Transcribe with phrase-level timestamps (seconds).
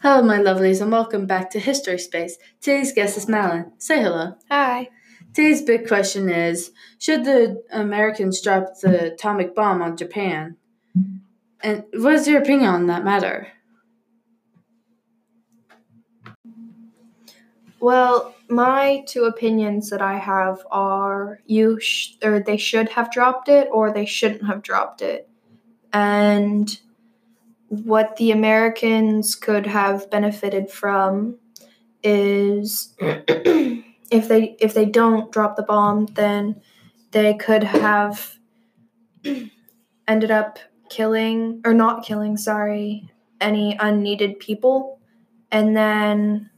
[0.00, 2.38] Hello, my lovelies, and welcome back to History Space.
[2.60, 3.72] Today's guest is Malin.
[3.78, 4.36] Say hello.
[4.48, 4.90] Hi.
[5.34, 6.70] Today's big question is
[7.00, 10.56] Should the Americans drop the atomic bomb on Japan?
[11.60, 13.48] And what is your opinion on that matter?
[17.80, 23.48] Well, my two opinions that I have are you sh- or they should have dropped
[23.48, 25.28] it or they shouldn't have dropped it.
[25.92, 26.78] And
[27.68, 31.38] what the Americans could have benefited from
[32.02, 36.60] is if they if they don't drop the bomb, then
[37.10, 38.38] they could have
[40.08, 43.10] ended up killing or not killing, sorry,
[43.40, 44.98] any unneeded people,
[45.50, 46.50] and then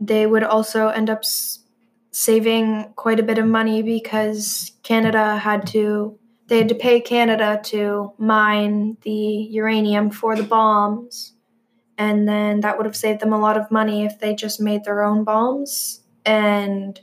[0.00, 1.64] they would also end up s-
[2.12, 7.60] saving quite a bit of money because Canada had to they had to pay Canada
[7.64, 11.34] to mine the uranium for the bombs.
[11.96, 14.84] And then that would have saved them a lot of money if they just made
[14.84, 16.02] their own bombs.
[16.24, 16.98] And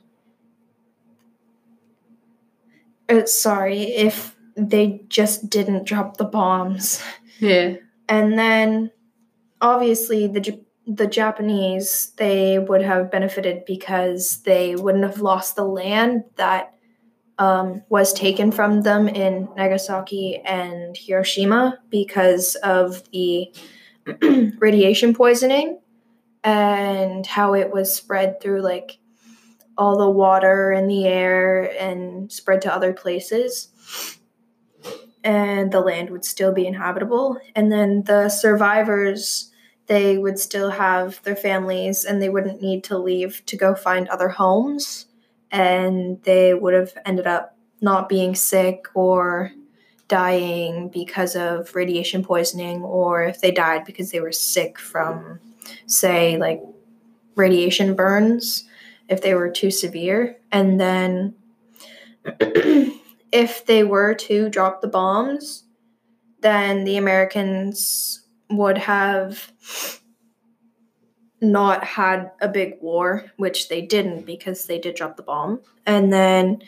[3.08, 7.03] uh, sorry, if they just didn't drop the bombs.
[7.39, 7.75] Yeah.
[8.08, 8.91] And then
[9.62, 16.23] obviously the the Japanese they would have benefited because they wouldn't have lost the land
[16.36, 16.75] that
[17.38, 23.53] um, was taken from them in Nagasaki and Hiroshima because of the
[24.59, 25.80] radiation poisoning
[26.44, 29.00] and how it was spread through like
[29.78, 33.69] all the water and the air and spread to other places.
[35.23, 37.39] And the land would still be inhabitable.
[37.56, 39.52] And then the survivors
[39.88, 44.08] they would still have their families and they wouldn't need to leave to go find
[44.08, 45.06] other homes
[45.56, 49.52] and they would have ended up not being sick or
[50.09, 55.39] dying because of radiation poisoning or if they died because they were sick from
[55.88, 56.62] say like
[57.36, 58.66] radiation burns
[59.08, 60.38] if they were too severe.
[60.52, 61.34] And then
[63.31, 65.63] if they were to drop the bombs
[66.41, 69.52] then the americans would have
[71.45, 75.61] not had a big war, which they didn't because they did drop the bomb.
[75.85, 76.61] And then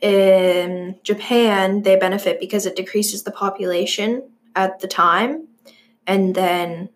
[0.00, 5.48] in Japan, they benefit because it decreases the population at the time.
[6.06, 6.88] And then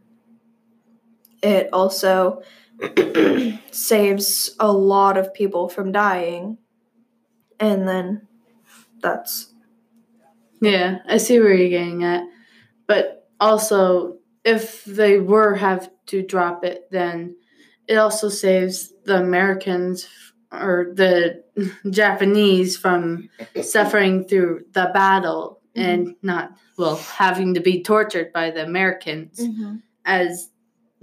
[1.43, 2.43] it also
[3.71, 6.59] saves a lot of people from dying.
[7.61, 8.27] And then
[9.01, 9.53] that's
[10.61, 12.25] Yeah, I see where you're getting at.
[12.87, 17.37] But also, if they were have to drop it, then
[17.89, 20.09] it also saves the Americans
[20.53, 21.43] or the
[21.91, 23.29] Japanese from
[23.63, 29.43] suffering through the battle and not well having to be tortured by the Americans
[30.07, 30.49] as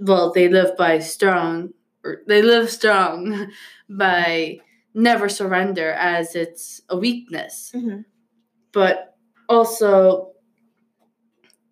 [0.00, 1.70] well they live by strong
[2.02, 3.52] or they live strong
[3.88, 4.58] by
[4.94, 7.70] never surrender as it's a weakness.
[7.74, 8.04] Mhm.
[8.72, 9.14] but
[9.48, 10.32] also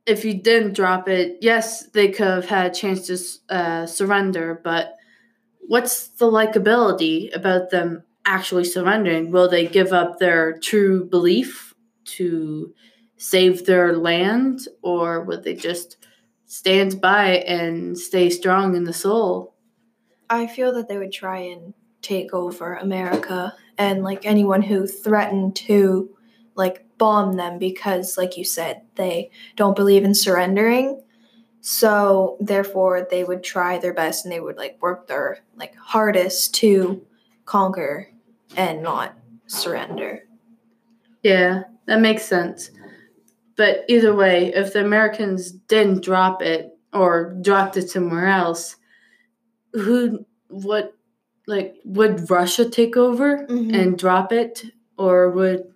[0.06, 4.60] if you didn't drop it yes they could have had a chance to uh, surrender
[4.62, 4.96] but
[5.60, 9.30] what's the likability about them actually surrendering?
[9.30, 11.74] Will they give up their true belief
[12.04, 12.74] to
[13.16, 15.96] save their land or would they just
[16.46, 19.54] stand by and stay strong in the soul?
[20.28, 25.54] I feel that they would try and take over America and like anyone who threatened
[25.56, 26.10] to
[26.54, 31.02] like bomb them because like you said they don't believe in surrendering
[31.60, 36.54] so therefore they would try their best and they would like work their like hardest
[36.54, 37.04] to
[37.44, 38.08] conquer
[38.56, 39.08] and not
[39.48, 40.12] surrender
[41.22, 42.70] Yeah, that makes sense.
[43.56, 48.76] But either way, if the Americans didn't drop it or dropped it somewhere else,
[49.72, 50.94] who what
[51.46, 53.74] like would Russia take over Mhm.
[53.74, 54.64] and drop it
[54.96, 55.72] or would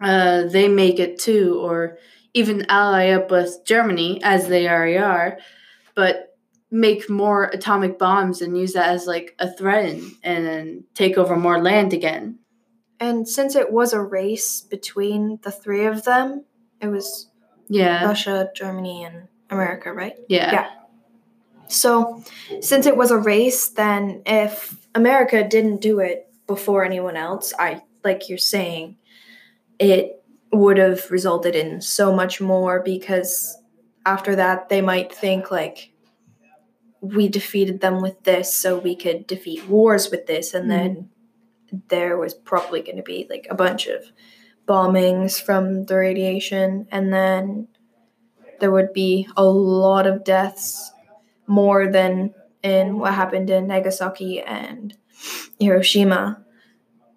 [0.00, 1.98] uh, they make it too or
[2.34, 5.38] even ally up with Germany as they already are,
[5.94, 6.36] but
[6.70, 9.94] make more atomic bombs and use that as like a threat
[10.24, 12.38] and then take over more land again.
[13.00, 16.44] and since it was a race between the three of them
[16.80, 17.30] it was
[17.68, 18.04] Yeah.
[18.04, 20.52] Russia Germany and America right Yeah.
[20.52, 20.68] Yeah.
[21.68, 22.22] So,
[22.60, 27.82] since it was a race, then if America didn't do it before anyone else, I
[28.04, 28.96] like you're saying,
[29.78, 30.22] it
[30.52, 33.56] would have resulted in so much more because
[34.06, 35.92] after that they might think like
[37.00, 41.08] we defeated them with this so we could defeat wars with this and then
[41.66, 41.78] mm-hmm.
[41.88, 44.04] there was probably going to be like a bunch of
[44.66, 47.68] bombings from the radiation and then
[48.60, 50.92] there would be a lot of deaths,
[51.46, 54.96] more than in what happened in Nagasaki and
[55.58, 56.42] Hiroshima.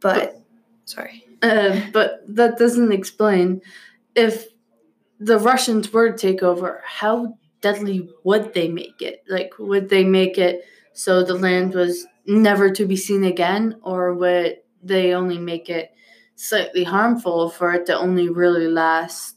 [0.01, 0.41] But
[0.85, 1.26] sorry.
[1.41, 3.61] Uh, but that doesn't explain
[4.15, 4.47] if
[5.19, 9.23] the Russians were to take over, how deadly would they make it?
[9.27, 10.63] Like, would they make it
[10.93, 15.91] so the land was never to be seen again, or would they only make it
[16.35, 19.35] slightly harmful for it to only really last,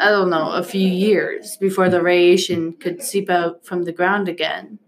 [0.00, 4.28] I don't know, a few years before the radiation could seep out from the ground
[4.28, 4.78] again?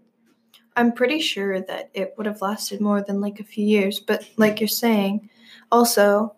[0.75, 4.27] I'm pretty sure that it would have lasted more than like a few years, but
[4.37, 5.29] like you're saying,
[5.71, 6.35] also,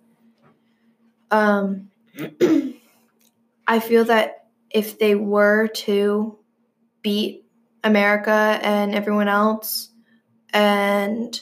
[1.32, 1.90] um,
[3.68, 6.38] I feel that if they were to
[7.02, 7.46] beat
[7.84, 9.90] America and everyone else,
[10.54, 11.40] and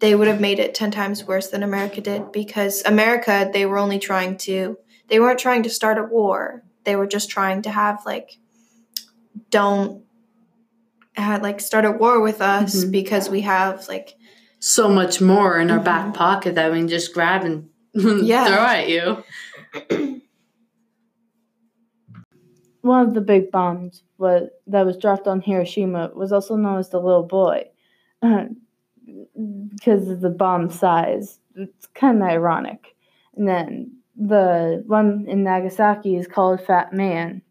[0.00, 3.78] they would have made it 10 times worse than America did because America, they were
[3.78, 4.76] only trying to,
[5.08, 6.64] they weren't trying to start a war.
[6.84, 8.38] They were just trying to have, like,
[9.50, 10.02] don't
[11.14, 12.90] had like start a war with us mm-hmm.
[12.90, 14.16] because we have like
[14.58, 15.84] so much more in our mm-hmm.
[15.84, 18.46] back pocket that we can just grab and yeah.
[18.46, 19.24] throw at you.
[22.82, 26.90] One of the big bombs was, that was dropped on Hiroshima was also known as
[26.90, 27.64] the little boy
[28.20, 31.38] because of the bomb size.
[31.54, 32.96] It's kind of ironic.
[33.36, 37.42] And then the one in Nagasaki is called Fat Man.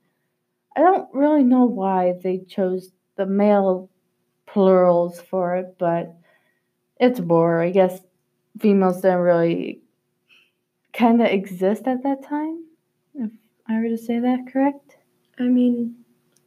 [0.76, 3.90] I don't really know why they chose the male
[4.46, 6.16] plurals for it, but
[7.00, 7.62] it's bore.
[7.62, 8.00] I guess
[8.60, 9.82] females didn't really
[10.94, 12.66] kind of exist at that time,
[13.16, 13.32] if
[13.68, 14.98] I were to say that correct.
[15.40, 15.96] I mean,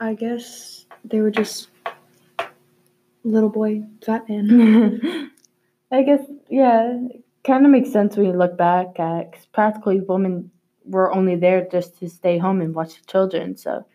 [0.00, 1.68] I guess they were just
[3.24, 5.30] little boy fat man.
[5.92, 6.98] I guess, yeah,
[7.44, 10.50] kind of makes sense when you look back at because practically women
[10.84, 13.86] were only there just to stay home and watch the children, so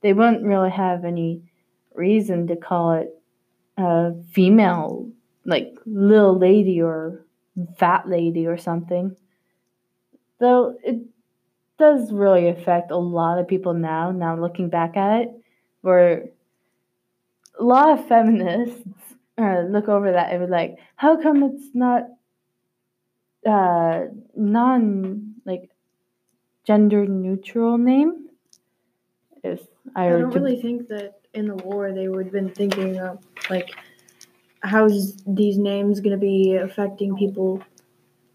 [0.00, 1.42] they wouldn't really have any
[1.94, 3.14] reason to call it
[3.76, 5.10] a female,
[5.44, 7.26] like little lady or
[7.78, 9.14] fat lady or something.
[10.40, 11.00] Though it
[11.78, 15.28] does really affect a lot of people now, now looking back at it,
[15.82, 16.30] where
[17.58, 18.82] a lot of feminists
[19.38, 22.04] uh, look over that and be like, how come it's not
[23.46, 24.06] uh,
[24.36, 25.70] non like
[26.66, 28.28] gender neutral name?
[29.42, 29.60] If
[29.94, 33.18] I, I don't really think that in the war they would have been thinking of
[33.48, 33.70] like
[34.62, 37.62] how's these names going to be affecting people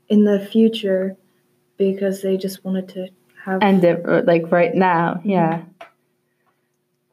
[0.10, 1.16] in the future
[1.78, 3.08] because they just wanted to
[3.44, 5.30] have and it uh, like right now mm-hmm.
[5.30, 5.64] yeah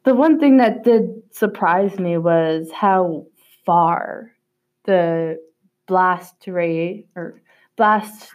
[0.04, 3.26] the one thing that did surprise me was how
[3.64, 4.32] far
[4.84, 5.38] the
[5.86, 7.40] blast ray or
[7.76, 8.32] blast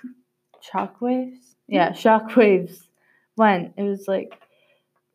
[0.74, 2.88] shockwaves yeah shockwaves
[3.36, 4.40] went it was like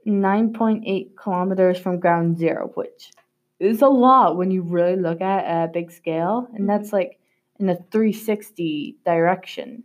[0.06, 3.12] 9.8 kilometers from ground zero, which
[3.60, 6.48] is a lot when you really look at a big scale.
[6.54, 6.96] And that's mm-hmm.
[6.96, 7.18] like
[7.58, 9.84] in a 360 direction.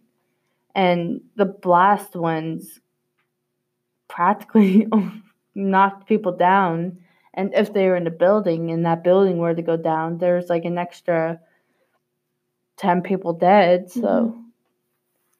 [0.77, 2.79] And the blast ones
[4.07, 4.87] practically
[5.55, 6.99] knocked people down.
[7.33, 10.49] And if they were in a building and that building were to go down, there's
[10.49, 11.39] like an extra
[12.77, 13.89] 10 people dead.
[13.89, 14.39] So, mm-hmm.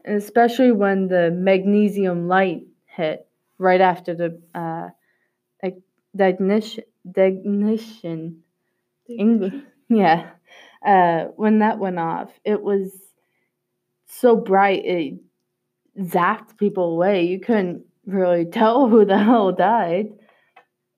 [0.05, 3.27] and especially when the magnesium light hit
[3.59, 4.89] right after the uh,
[5.61, 5.77] like
[6.19, 6.83] ignition,
[7.15, 8.41] ignition,
[9.07, 9.53] English,
[9.87, 10.31] yeah.
[10.83, 12.91] Uh, when that went off, it was
[14.07, 15.19] so bright it
[15.99, 17.25] zapped people away.
[17.25, 20.09] You couldn't really tell who the hell died.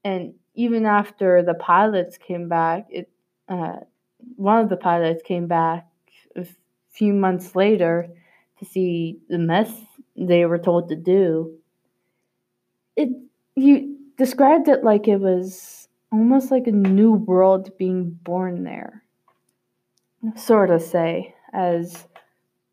[0.03, 3.10] And even after the pilots came back, it
[3.48, 3.77] uh,
[4.36, 5.88] one of the pilots came back
[6.36, 6.46] a
[6.91, 8.08] few months later
[8.60, 9.72] to see the mess
[10.15, 11.60] they were told to do
[13.00, 13.10] it
[13.56, 19.03] you described it like it was almost like a new world being born there.
[20.36, 22.08] Sort of say, as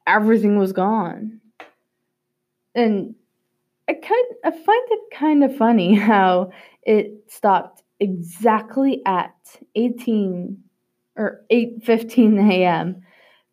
[0.06, 1.40] everything was gone.
[2.76, 3.16] And
[3.88, 6.50] I kind I find it kind of funny how
[6.84, 9.34] it stopped exactly at
[9.76, 10.62] 18
[11.16, 13.02] or 8:15 a.m.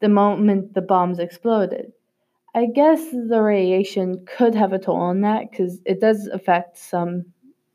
[0.01, 1.94] the moment the bombs exploded.
[2.56, 7.25] I guess the radiation could have a toll on that because it does affect some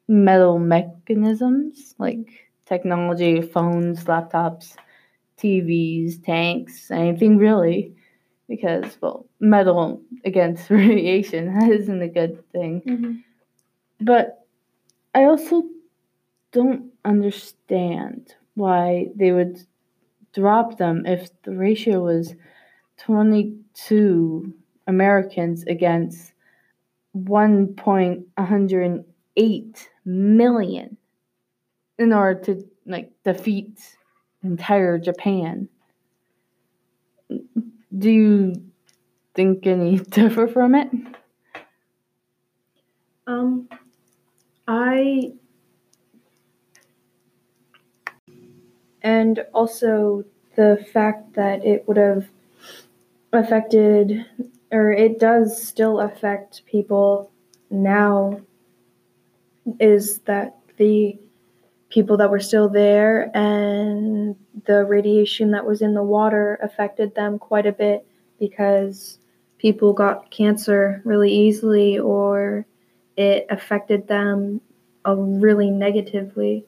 [0.09, 2.28] metal mechanisms like
[2.67, 4.76] technology, phones, laptops,
[5.38, 7.95] TVs, tanks, anything really.
[8.49, 12.83] Because, well, metal against radiation isn't a good thing.
[12.87, 13.12] Mm-hmm.
[14.00, 14.47] But
[15.14, 15.64] I also
[16.52, 19.61] don't understand why they would
[20.33, 22.35] drop them if the ratio was
[22.99, 24.52] 22
[24.87, 26.33] Americans against
[27.17, 30.97] 1.108 million
[31.99, 33.97] in order to like defeat
[34.43, 35.69] entire Japan.
[37.97, 38.62] Do you
[39.35, 40.90] think any differ from it?
[43.26, 43.68] Um,
[44.66, 45.33] I
[49.02, 50.25] and also
[50.57, 52.28] the fact that it would have
[53.33, 54.26] affected,
[54.73, 57.30] or it does still affect people
[57.71, 58.40] now,
[59.78, 61.18] is that the
[61.90, 67.38] people that were still there and the radiation that was in the water affected them
[67.38, 68.07] quite a bit
[68.38, 69.18] because
[69.59, 72.66] people got cancer really easily or
[73.16, 74.61] it affected them
[75.07, 76.64] uh, really negatively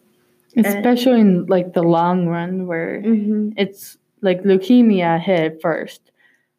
[0.56, 3.50] especially in like the long run where mm-hmm.
[3.56, 6.10] it's like leukemia hit first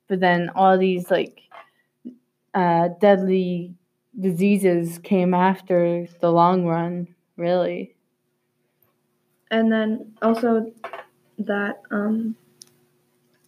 [0.08, 1.42] but then all these like
[2.54, 3.74] uh, deadly
[4.20, 7.96] diseases came after the long run really
[9.52, 10.72] and then also
[11.38, 12.36] that um,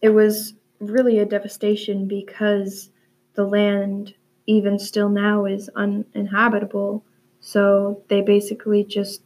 [0.00, 2.90] it was really a devastation because
[3.34, 4.14] the land
[4.46, 7.02] even still now is uninhabitable.
[7.40, 9.22] So they basically just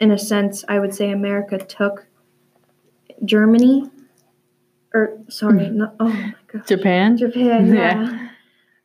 [0.00, 2.06] in a sense i would say america took
[3.24, 3.88] germany.
[4.92, 5.78] Or sorry Hmm.
[5.78, 7.16] not, oh my god japan?
[7.16, 8.28] Japan yeah, Yeah.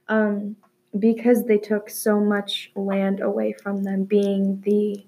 [0.10, 0.56] um
[1.00, 5.04] because they took so much land away from them being the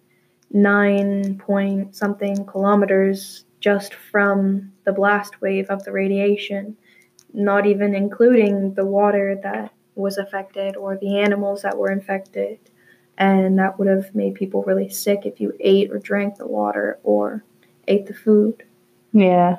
[0.52, 6.78] nine point something kilometers just from the blast wave of the radiation,
[7.34, 12.58] not even including the water that was affected or the animals that were infected.
[13.18, 17.00] And that would have made people really sick if you ate or drank the water
[17.04, 17.44] or
[17.88, 18.64] ate the food.
[19.12, 19.58] yeah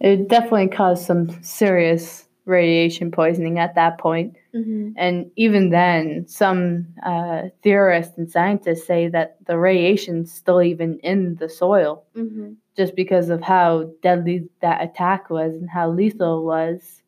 [0.00, 4.90] it definitely caused some serious radiation poisoning at that point Mm-hmm.
[4.96, 11.34] and even then some uh, theorists and scientists say that the radiation's still even in
[11.36, 12.52] the soil Mm-hmm.
[12.76, 17.02] just because of how deadly that attack was and how lethal it was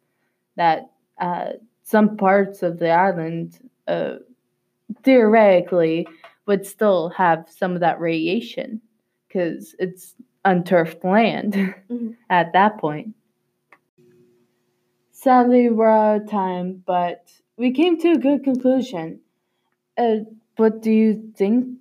[0.57, 0.90] that
[1.21, 1.50] uh,
[1.85, 4.16] some parts of the island uh,
[5.05, 6.07] theoretically
[6.47, 8.81] would still have some of that radiation
[9.28, 10.14] because it's
[10.45, 11.55] unturfed land
[11.90, 12.16] Mhm.
[12.31, 13.14] at that point.
[15.26, 19.18] Sadly, we're out of time, but we came to a good conclusion.
[19.99, 20.18] Uh,
[20.56, 21.78] what do you think?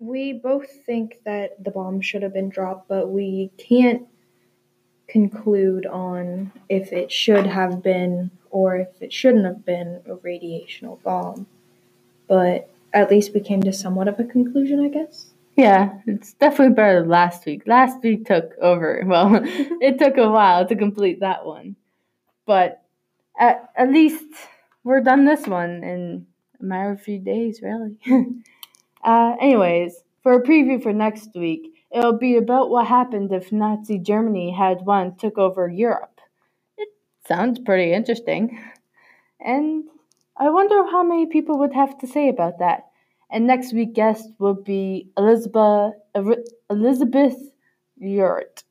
[0.00, 4.02] We both think that the bomb should have been dropped, but we can't
[5.08, 11.02] conclude on if it should have been or if it shouldn't have been a radiational
[11.02, 11.46] bomb.
[12.28, 15.32] But at least we came to somewhat of a conclusion, I guess.
[15.56, 17.62] Yeah, it's definitely better than last week.
[17.66, 19.02] Last week took over.
[19.06, 21.76] Well, it took a while to complete that one.
[22.46, 22.82] But
[23.38, 24.24] at, at least
[24.82, 26.26] we're done this one in
[26.60, 27.98] a matter of a few days, really.
[29.04, 33.98] uh, anyways, for a preview for next week, it'll be about what happened if Nazi
[33.98, 36.20] Germany had won took over Europe.
[36.76, 36.88] It
[37.26, 38.60] sounds pretty interesting.
[39.40, 39.84] And
[40.36, 42.86] I wonder how many people would have to say about that.
[43.30, 45.94] And next week guest will be Elizabeth
[46.70, 47.36] Elizabeth
[47.96, 48.64] Yurt.